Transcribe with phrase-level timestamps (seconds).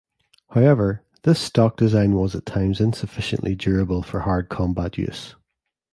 [0.49, 5.35] However, this stock design was at times insufficiently durable for hard combat use.